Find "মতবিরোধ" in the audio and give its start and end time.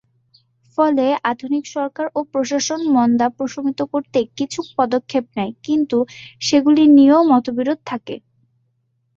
7.31-7.79